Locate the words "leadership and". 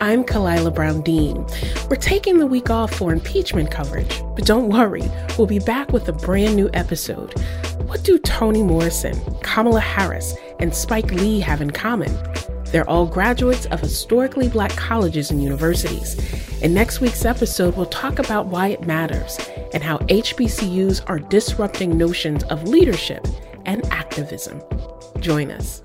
22.68-23.84